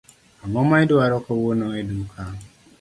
[0.43, 2.23] Ango ma idwaro kawuono e duka?